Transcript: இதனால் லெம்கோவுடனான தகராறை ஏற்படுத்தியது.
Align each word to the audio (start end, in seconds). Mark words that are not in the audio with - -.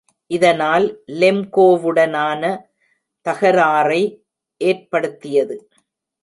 இதனால் 0.31 0.85
லெம்கோவுடனான 1.19 2.43
தகராறை 3.25 4.01
ஏற்படுத்தியது. 4.61 5.57